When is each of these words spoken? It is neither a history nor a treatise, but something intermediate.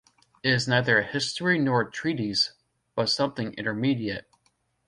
It 0.41 0.49
is 0.51 0.67
neither 0.67 0.97
a 0.97 1.03
history 1.03 1.59
nor 1.59 1.81
a 1.81 1.91
treatise, 1.91 2.53
but 2.95 3.07
something 3.11 3.53
intermediate. 3.53 4.25